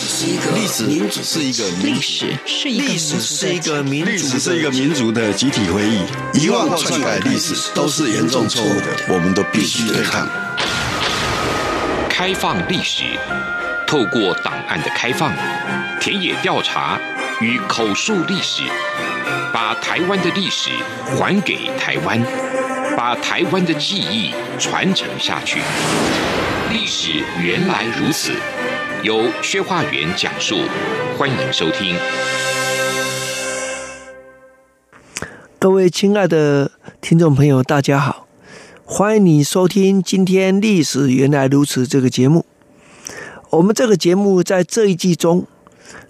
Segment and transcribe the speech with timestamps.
[0.00, 6.00] 史是一个历史，民主是一个历史是一个历史是一个民历史是一个民族的集体回忆，
[6.32, 10.26] 遗忘或篡改历史都是严重错误的，我们都必须对抗。
[12.08, 13.04] 开放历史，
[13.86, 15.34] 透过档案的开放、
[16.00, 16.98] 田野调查
[17.42, 18.62] 与口述历史，
[19.52, 20.70] 把台湾的历史
[21.18, 22.18] 还给台湾，
[22.96, 25.60] 把台湾的记忆传承下去。
[26.72, 28.32] 历史原来如此，
[29.02, 30.58] 由薛化元讲述，
[31.16, 31.96] 欢迎收听。
[35.58, 38.28] 各位亲爱的听众朋友，大家好，
[38.84, 42.44] 欢迎你收听今天《历史原来如此》这个节目。
[43.48, 45.46] 我们这个节目在这一季中，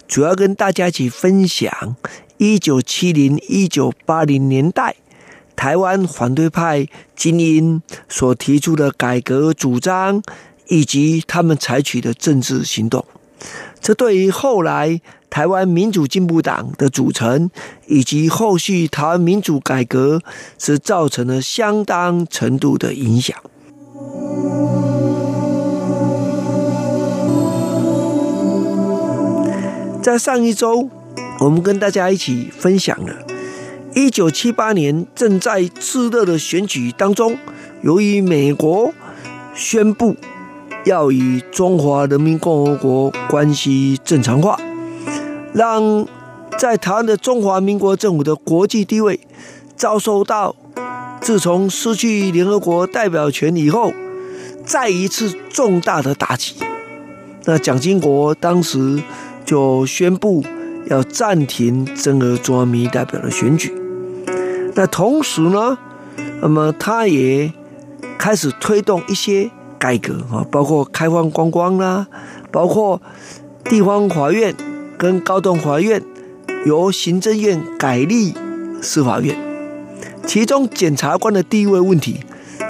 [0.05, 1.95] 主要跟大家一起分享
[2.35, 4.97] 一九七零、一九八零年代
[5.55, 10.21] 台湾反对派精英所提出的改革主张。
[10.71, 13.03] 以及他们采取的政治行动，
[13.81, 17.51] 这对于后来台湾民主进步党的组成，
[17.87, 20.21] 以及后续台湾民主改革，
[20.57, 23.35] 是造成了相当程度的影响。
[30.01, 30.89] 在上一周，
[31.41, 33.13] 我们跟大家一起分享了，
[33.93, 37.37] 一九七八年正在炽热的选举当中，
[37.83, 38.93] 由于美国
[39.53, 40.15] 宣布。
[40.83, 44.59] 要与中华人民共和国关系正常化，
[45.53, 46.07] 让
[46.57, 49.19] 在台湾的中华民国政府的国际地位
[49.75, 50.55] 遭受到
[51.21, 53.93] 自从失去联合国代表权以后
[54.65, 56.55] 再一次重大的打击。
[57.45, 59.01] 那蒋经国当时
[59.45, 60.43] 就宣布
[60.87, 63.71] 要暂停增额中华民代表的选举。
[64.73, 65.77] 那同时呢，
[66.41, 67.53] 那么他也
[68.17, 69.51] 开始推动一些。
[69.81, 72.05] 改革啊，包括开放观光啦，
[72.51, 73.01] 包括
[73.63, 74.55] 地方法院
[74.95, 76.03] 跟高等法院
[76.67, 78.35] 由行政院改立
[78.79, 79.35] 司法院，
[80.27, 82.19] 其中检察官的地位问题，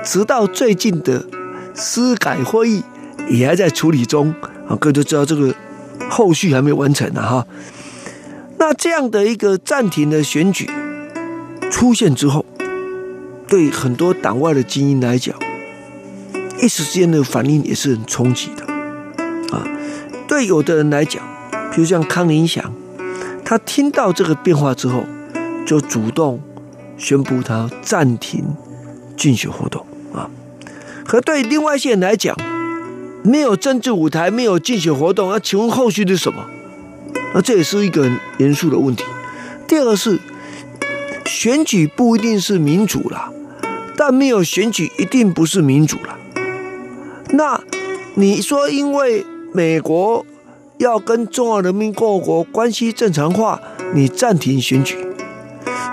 [0.05, 1.25] 直到最近的
[1.73, 2.81] 司改会议
[3.29, 4.33] 也还在处理中
[4.69, 5.53] 啊，各位都知道这个
[6.09, 7.45] 后续还没完成呢哈。
[8.57, 10.69] 那这样的一个暂停的选举
[11.69, 12.45] 出现之后，
[13.49, 15.35] 对很多党外的精英来讲。
[16.61, 18.63] 一时间的反应也是很冲击的，
[19.55, 19.67] 啊，
[20.27, 21.23] 对有的人来讲，
[21.73, 22.71] 比如像康宁祥，
[23.43, 25.03] 他听到这个变化之后，
[25.65, 26.39] 就主动
[26.97, 28.45] 宣布他暂停
[29.17, 29.83] 竞选活动
[30.13, 30.29] 啊。
[31.03, 32.37] 可对另外一些人来讲，
[33.23, 36.45] 没有政治舞台，没有竞选活动，那请问后续是什么？
[37.33, 39.03] 那这也是一个很严肃的问题。
[39.67, 40.19] 第二个是，
[41.25, 43.33] 选举不一定是民主了，
[43.97, 46.19] 但没有选举一定不是民主了。
[47.33, 47.61] 那
[48.15, 50.25] 你说，因为美国
[50.77, 53.61] 要跟中华人民共和国关系正常化，
[53.93, 54.97] 你暂停选举，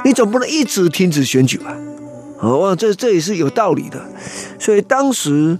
[0.04, 1.76] 你总不能一直停止选举吧？
[2.40, 4.00] 哦，这这也是有道理的。
[4.58, 5.58] 所以当时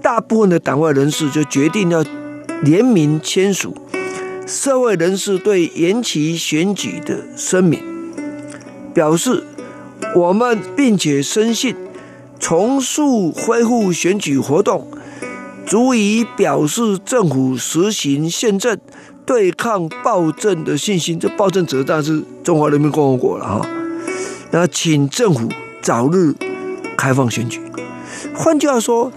[0.00, 2.04] 大部分的党外人士就决定要
[2.62, 3.76] 联名签署
[4.46, 7.80] 社会人士对延期选举的声明，
[8.92, 9.44] 表示
[10.16, 11.76] 我们并且深信
[12.40, 14.88] 重塑恢复选举活动。
[15.66, 18.78] 足以表示政府实行宪政、
[19.24, 21.18] 对抗暴政的信心。
[21.18, 23.66] 这暴政者当然是中华人民共和国了哈。
[24.50, 25.48] 那请政府
[25.80, 26.34] 早日
[26.96, 27.60] 开放选举。
[28.34, 29.10] 换句话说，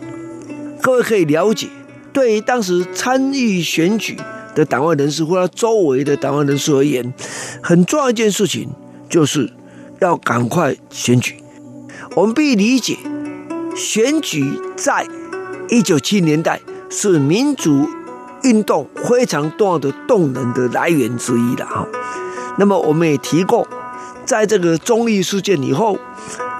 [0.82, 1.68] 各位可以了解，
[2.14, 4.18] 对于当时参与选举
[4.54, 7.14] 的党外人士或者周围的党外人士而言，
[7.62, 8.70] 很重要一件事情
[9.10, 9.52] 就是
[10.00, 11.36] 要赶快选举。
[12.16, 12.98] 我们必须理解，
[13.76, 14.46] 选举
[14.78, 15.06] 在。
[15.68, 17.90] 一九七零年代是民主
[18.44, 21.88] 运动非常重要的动能的来源之一的哈。
[22.58, 23.68] 那么我们也提过，
[24.26, 25.98] 在这个中立事件以后，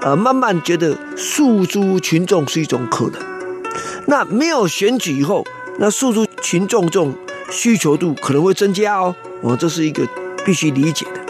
[0.02, 3.20] 呃，慢慢觉得诉诸群众是一种可能。
[4.06, 5.44] 那没有选举以后，
[5.78, 7.14] 那诉诸群众这种
[7.50, 9.14] 需求度可能会增加哦。
[9.40, 10.06] 我这是一个
[10.44, 11.25] 必须理解的。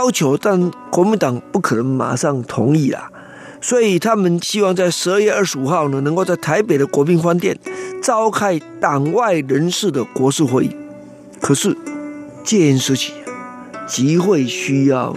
[0.00, 3.10] 要求，但国民党不可能马上同意啦，
[3.60, 7.58] 所以他们希望在十二月二十五号呢，能够在台北的国宾饭店
[8.02, 10.74] 召开党外人士的国事会议。
[11.38, 11.76] 可是
[12.42, 13.12] 戒严时期，
[13.86, 15.14] 集会需要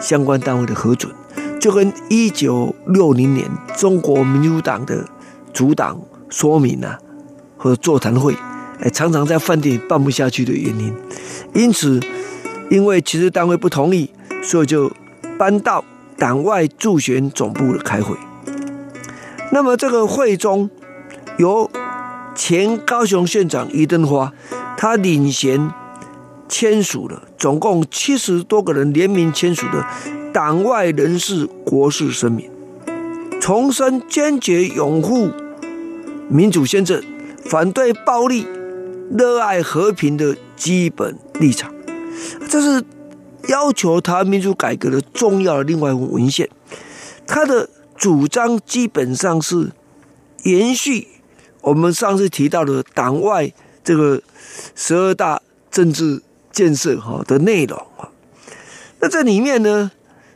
[0.00, 1.12] 相关单位的核准，
[1.60, 5.04] 就跟一九六零年中国民主党的
[5.52, 6.98] 主党说明啊，
[7.56, 8.34] 和座谈会，
[8.80, 10.92] 哎，常常在饭店办不下去的原因，
[11.54, 12.00] 因此。
[12.70, 14.08] 因为其实单位不同意，
[14.44, 14.92] 所以就
[15.38, 15.84] 搬到
[16.16, 18.16] 党外助选总部的开会。
[19.50, 20.70] 那么这个会中，
[21.38, 21.70] 由
[22.34, 24.32] 前高雄县长余登华，
[24.76, 25.72] 他领衔
[26.48, 29.86] 签署了总共七十多个人联名签署的
[30.32, 32.50] 党外人士国事声明，
[33.40, 35.30] 重申坚决拥护
[36.28, 37.02] 民主宪政、
[37.44, 38.46] 反对暴力、
[39.16, 41.72] 热爱和平的基本立场。
[42.48, 42.82] 这是
[43.48, 46.48] 要求台湾民主改革的重要的另外一份文献，
[47.26, 47.68] 他的。
[47.96, 49.70] 主张基本上是
[50.42, 51.06] 延续
[51.60, 53.52] 我们上次提到的党外
[53.84, 54.20] 这个
[54.74, 56.20] 十二大政治
[56.50, 58.10] 建设哈的内容啊。
[58.98, 59.92] 那这里面呢，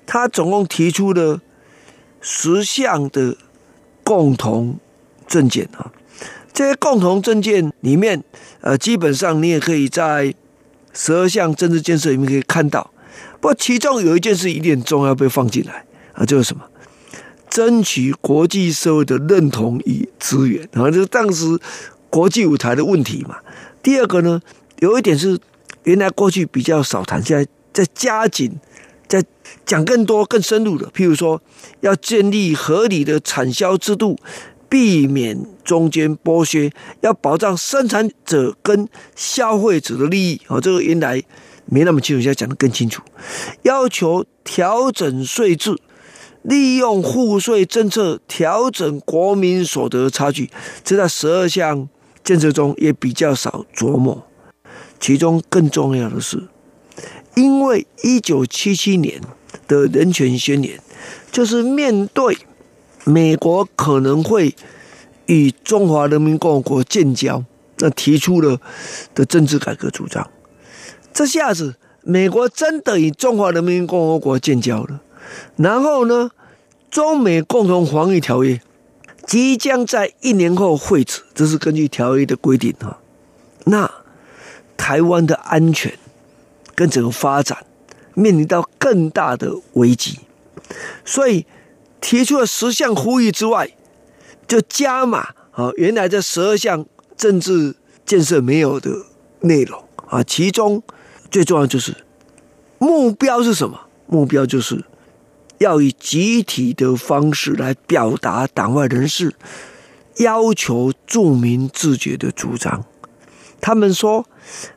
[0.06, 1.40] 他总共提出了
[2.20, 3.36] 十项的
[4.04, 4.78] 共同
[5.26, 5.90] 政见啊。
[6.52, 8.22] 这些共同政见里面，
[8.60, 10.32] 呃，基本上你也可以在
[10.94, 12.92] 十二项政治建设里面可以看到。
[13.40, 16.64] 不过其中有一件事一定重要被放进来啊，就是什么？
[17.48, 21.58] 争取国际社会的认同与资源啊，就是当时
[22.10, 23.36] 国际舞台的问题嘛。
[23.82, 24.40] 第二个呢，
[24.80, 25.38] 有一点是
[25.84, 28.52] 原来过去比较少谈，现在在加紧，
[29.06, 29.24] 在
[29.64, 30.86] 讲更多、更深入的。
[30.88, 31.40] 譬如说，
[31.80, 34.18] 要建立合理的产销制度，
[34.68, 36.70] 避免中间剥削，
[37.00, 38.86] 要保障生产者跟
[39.16, 40.60] 消费者的利益啊。
[40.60, 41.22] 这个原来
[41.70, 43.02] 没那么清楚，现在讲得更清楚。
[43.62, 45.76] 要求调整税制。
[46.42, 50.48] 利用赋税政策调整国民所得差距，
[50.84, 51.88] 这在十二项
[52.22, 54.24] 建设中也比较少琢磨。
[55.00, 56.48] 其中更重要的是，
[57.34, 59.20] 因为一九七七年
[59.66, 60.80] 的人权宣言，
[61.30, 62.38] 就是面对
[63.04, 64.54] 美国可能会
[65.26, 67.44] 与中华人民共和国建交，
[67.78, 68.58] 那提出了
[69.12, 70.30] 的政治改革主张。
[71.18, 75.00] 这下子，美国真的与中华人民共和国建交了，
[75.56, 76.30] 然后呢？
[76.92, 78.60] 中美共同防御条约
[79.26, 83.00] 即将在一年后废止，这是根据条约的规定啊。
[83.64, 83.90] 那
[84.76, 85.92] 台湾的安全
[86.76, 87.66] 跟整个发展
[88.14, 90.20] 面临到更大的危机，
[91.04, 91.44] 所以
[92.00, 93.68] 提出了十项呼吁之外，
[94.46, 96.86] 就加码啊，原来这十二项
[97.16, 97.74] 政治
[98.06, 98.92] 建设没有的
[99.40, 100.80] 内容啊，其中
[101.30, 101.96] 最重要就是
[102.78, 103.80] 目标是什么？
[104.06, 104.84] 目标就是。
[105.58, 109.34] 要以集体的方式来表达党外人士
[110.18, 112.84] 要求著名自决的主张。
[113.60, 114.24] 他们说，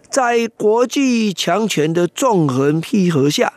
[0.10, 3.54] 在国际强权的纵横配合下，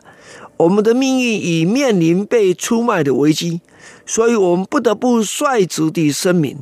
[0.59, 3.63] 我们的命运已面临被出卖的危机，
[4.05, 6.59] 所以我们不得不率直地声明：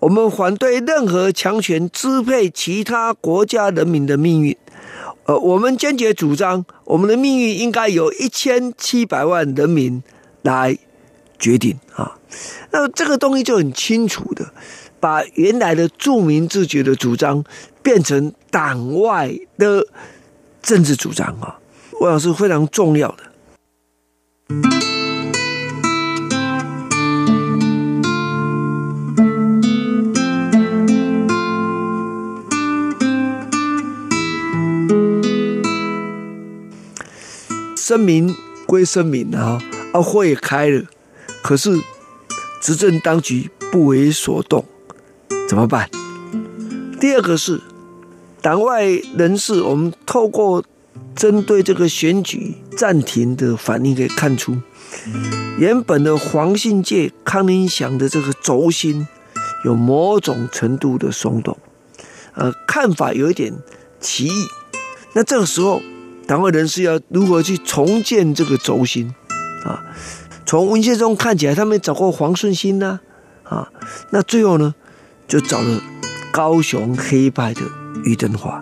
[0.00, 4.54] 我们反对任何强权支配其他国家人民的命运。
[5.24, 10.02] 呃，我们坚决主张，我们的命运应该由一千七百万人民
[10.42, 10.76] 来
[11.38, 12.18] 决定啊。
[12.70, 14.52] 那这个东西就很清楚的，
[14.98, 17.44] 把原来的著名自觉的主张
[17.82, 19.86] 变成党外的
[20.60, 21.58] 政治主张啊，
[22.00, 24.91] 我想是非常重要的。
[37.92, 38.34] 声明
[38.64, 40.82] 归声明啊，啊会也开了，
[41.42, 41.78] 可是
[42.58, 44.64] 执政当局不为所动，
[45.46, 45.90] 怎么办？
[46.98, 47.60] 第二个是
[48.40, 48.86] 党外
[49.18, 50.64] 人士，我们透过
[51.14, 54.56] 针对这个选举暂停的反应，可以看出，
[55.58, 59.06] 原本的黄信介、康宁祥的这个轴心
[59.66, 61.58] 有某种程度的松动，
[62.32, 63.52] 呃，看法有一点
[64.00, 64.46] 歧义。
[65.12, 65.82] 那这个时候。
[66.26, 69.14] 党外人士要如何去重建这个轴心
[69.64, 69.84] 啊？
[70.44, 73.00] 从文献中看起来，他们找过黄顺兴呐，
[73.44, 73.70] 啊，
[74.10, 74.74] 那最后呢，
[75.26, 75.80] 就找了
[76.30, 77.60] 高雄黑派的
[78.04, 78.60] 余登华。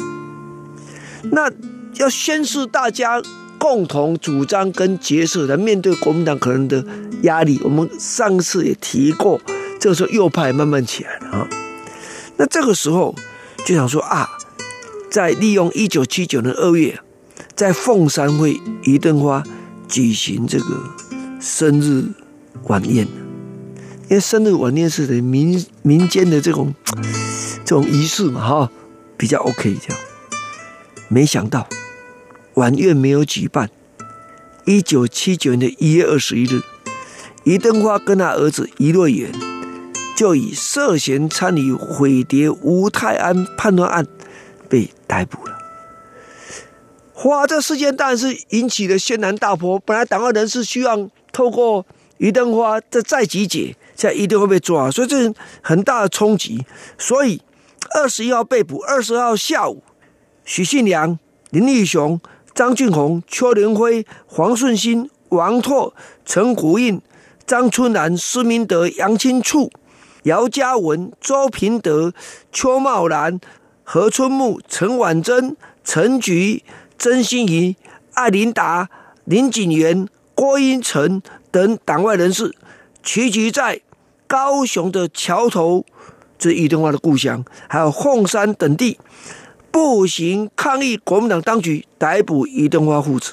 [1.25, 1.51] 那
[1.97, 3.21] 要宣示大家
[3.59, 6.85] 共同主张跟结社来面对国民党可能的
[7.23, 7.61] 压力。
[7.65, 9.41] 我们上次也提过，
[9.81, 11.49] 这个时候右派慢慢起来了啊。
[12.37, 13.15] 那这个时候
[13.65, 14.29] 就想说啊，
[15.11, 17.01] 在利用一九七九年二月。
[17.55, 19.43] 在凤山会，余登花
[19.89, 20.83] 举行这个
[21.41, 22.05] 生日
[22.65, 23.07] 晚宴，
[24.09, 26.75] 因为生日晚宴是的民民间的这种
[27.65, 28.71] 这种仪式嘛，哈，
[29.17, 29.99] 比较 OK 这样。
[31.09, 31.69] 没想到
[32.55, 33.69] 晚宴没有举办。
[34.67, 36.61] 一九七九年的一月二十一日，
[37.45, 39.33] 余登花跟他儿子余乐元
[40.17, 44.07] 就以涉嫌参与毁谍吴泰安叛乱案
[44.69, 45.50] 被逮捕了。
[47.23, 47.47] 花！
[47.47, 49.79] 这事件当然是引起了轩然大波。
[49.81, 51.85] 本来党外人士希望透过
[52.17, 56.65] 余登花再再集结，现在一定会被抓，所以这是很大的冲击。
[56.97, 57.43] 所以
[57.95, 59.83] 二十一号被捕，二十二号下午，
[60.47, 61.19] 许信良、
[61.51, 62.19] 林义雄、
[62.55, 67.03] 张俊宏、邱连辉、黄顺兴、王拓、陈国印、
[67.47, 69.71] 张春兰、施明德、杨清处、
[70.23, 72.15] 姚嘉文、周平德、
[72.51, 73.39] 邱茂兰、
[73.85, 76.63] 何春木、陈婉珍、陈菊、
[77.01, 77.79] 曾心怡、
[78.13, 78.91] 艾琳达、
[79.25, 82.55] 林景元、郭英成等党外人士，
[83.03, 83.81] 齐聚在
[84.27, 85.87] 高雄的桥头，
[86.37, 88.99] 这是余登华的故乡，还有凤山等地，
[89.71, 93.33] 步行抗议国民党当局逮捕余登华父子。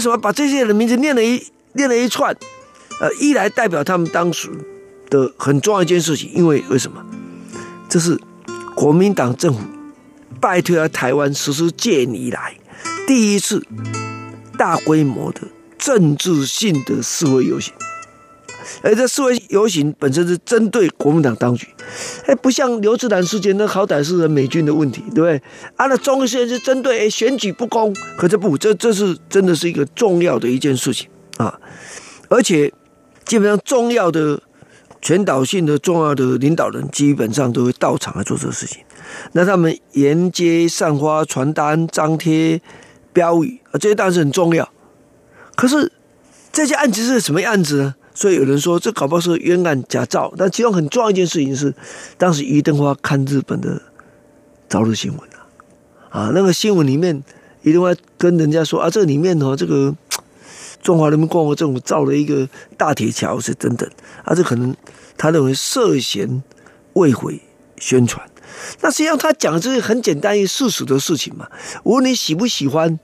[0.00, 1.38] 为什么把这些人的名字念了一
[1.74, 2.34] 念了一串？
[3.00, 4.48] 呃，一来代表他们当时
[5.10, 7.04] 的很重要一件事情，因为为什么？
[7.86, 8.18] 这是
[8.74, 9.60] 国民党政府
[10.40, 12.54] 败退了台湾实施戒严以来
[13.06, 13.62] 第一次
[14.56, 15.42] 大规模的
[15.76, 17.74] 政治性的示威游行。
[18.82, 21.68] 而这示威游行本身是针对国民党当局，
[22.26, 25.42] 哎，不像刘志兰事件，那好歹是美军的问题，对不对？
[25.76, 31.58] 啊，那中共事件是针对选举不公，可这不，这这是真的是一个重要的一件事情啊！
[32.28, 32.72] 而且
[33.24, 34.40] 基本上重要的
[35.02, 38.82] 全岛性的重要的领导人，基本上都会到场来做这个事情。
[39.32, 42.60] 那他们沿街散发传单、张贴
[43.12, 44.70] 标语啊，这些当然是很重要。
[45.56, 45.90] 可是
[46.52, 47.94] 这些案子是什么案子呢？
[48.12, 50.32] 所以有人说，这搞不好是冤案假造。
[50.36, 51.74] 但其中很重要一件事情是，
[52.18, 53.80] 当时余登华看日本的
[54.68, 55.38] 朝日新闻啊，
[56.10, 57.22] 啊，那个新闻里面，
[57.62, 59.94] 余登华跟人家说啊，这里面哦，这个
[60.82, 63.88] 中华人民共和国政府造了一个大铁桥是等等，
[64.24, 64.74] 啊，这可能
[65.16, 66.42] 他认为涉嫌
[66.94, 67.40] 未毁
[67.78, 68.28] 宣传。
[68.80, 71.48] 那实际上他讲的这是很简单一事实的事情嘛，
[71.84, 72.98] 无论你喜不喜欢。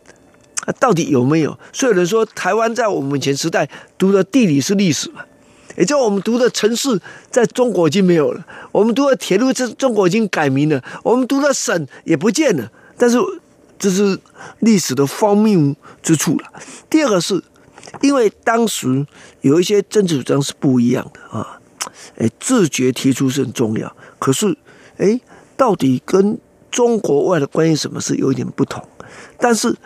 [0.67, 1.59] 啊，到底有没有？
[1.73, 5.25] 所以有人说，台湾在我们以前时代读的地理是历史嘛，
[5.79, 12.71] 也就我们读的城市在中国已经没有了，我们读的铁路在中国已经改名了，我们读的省也不见了。
[12.99, 13.17] 但是
[13.79, 14.19] 这是
[14.59, 16.53] 历史的荒谬之处了。
[16.91, 17.41] 第二个是，
[18.01, 19.07] 因为当时
[19.43, 21.61] 有一些政治主张是不一样的啊，
[22.19, 24.57] 哎，自觉提出是很重要，可是
[24.97, 25.21] 哎，
[25.57, 26.39] 到底跟
[26.73, 28.83] 中国外的关系什么是有一点不同，
[29.39, 29.77] 但是。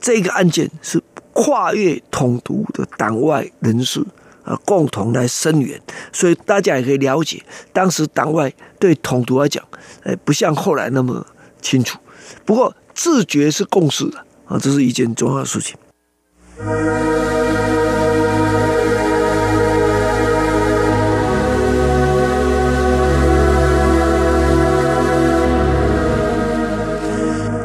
[0.00, 1.02] 这个案件是
[1.32, 4.00] 跨越统独的党外人士
[4.44, 5.80] 啊，共同来声援，
[6.12, 9.62] 所以大家也可以了解，当时党外对统独来讲，
[10.04, 11.26] 哎，不像后来那么
[11.60, 11.98] 清楚。
[12.44, 15.76] 不过自觉是共识的啊，这是一件重要的事情。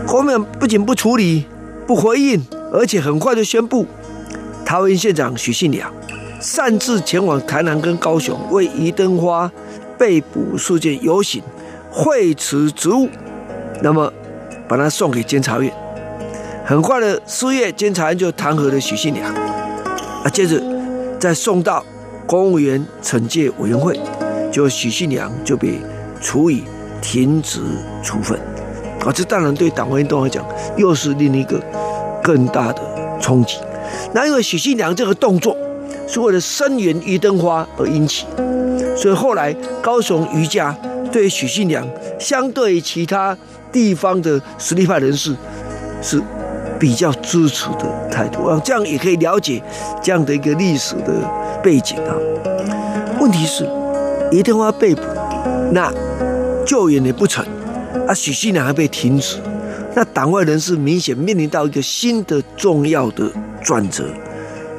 [0.05, 1.45] 后面不仅不处理。
[1.85, 3.85] 不回应，而且很快就宣布，
[4.65, 5.91] 桃园县长许信良
[6.39, 9.51] 擅自前往台南跟高雄，为余登花
[9.97, 11.43] 被捕事件游行
[11.91, 13.07] 废辞职务，
[13.81, 14.11] 那么
[14.67, 15.73] 把他送给监察院。
[16.65, 20.61] 很快的，四月监察院就弹劾了许信良，啊，接着
[21.19, 21.85] 再送到
[22.25, 23.99] 公务员惩戒委员会，
[24.51, 25.79] 就许信良就被
[26.21, 26.63] 处以
[27.01, 27.59] 停职
[28.01, 28.39] 处分。
[29.05, 30.45] 啊，这当然对党外运动来讲，
[30.77, 31.59] 又是另一个
[32.23, 32.81] 更大的
[33.19, 33.57] 冲击。
[34.13, 35.55] 那因为许信良这个动作
[36.07, 38.25] 是为了声援余登花而引起，
[38.95, 40.75] 所以后来高雄余家
[41.11, 41.87] 对许信良，
[42.19, 43.37] 相对其他
[43.71, 45.35] 地方的实力派人士
[46.01, 46.21] 是
[46.79, 49.61] 比较支持的态度啊，这样也可以了解
[50.01, 51.13] 这样的一个历史的
[51.61, 52.15] 背景啊。
[53.19, 53.67] 问题是
[54.31, 55.01] 余登花被捕，
[55.71, 55.91] 那
[56.65, 57.45] 救援也不成。
[58.07, 59.37] 啊，许信良还被停职，
[59.95, 63.31] 那党外人士明显面临到一个新的重要的
[63.63, 64.05] 转折。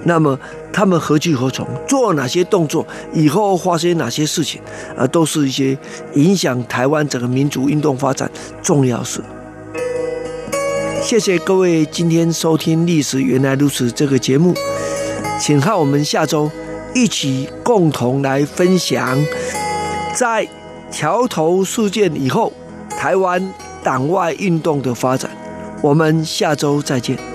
[0.06, 0.38] 那么
[0.70, 1.66] 他们何去何从？
[1.88, 2.86] 做哪些动作？
[3.14, 4.60] 以后发生哪些事情？
[4.96, 5.78] 啊，都是一些
[6.14, 8.30] 影响台湾整个民族运动发展
[8.62, 9.22] 重要事。
[11.02, 14.52] 谢谢各位今天收听《历史原来如此》这个节目，
[15.40, 16.50] 请和我们下周
[16.94, 19.18] 一起共同来分享，
[20.14, 20.46] 在
[20.90, 22.52] 桥头事件以后。
[23.04, 25.30] 台湾党外运动的发展，
[25.82, 27.33] 我们下周再见。